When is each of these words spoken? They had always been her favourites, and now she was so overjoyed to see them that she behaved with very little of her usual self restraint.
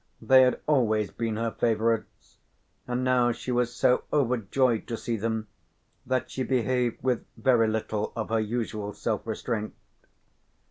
They 0.19 0.41
had 0.41 0.61
always 0.65 1.11
been 1.11 1.35
her 1.35 1.51
favourites, 1.51 2.39
and 2.87 3.03
now 3.03 3.31
she 3.31 3.51
was 3.51 3.71
so 3.71 4.03
overjoyed 4.11 4.87
to 4.87 4.97
see 4.97 5.15
them 5.15 5.47
that 6.07 6.31
she 6.31 6.41
behaved 6.41 7.03
with 7.03 7.23
very 7.37 7.67
little 7.67 8.11
of 8.15 8.29
her 8.29 8.39
usual 8.39 8.93
self 8.93 9.27
restraint. 9.27 9.75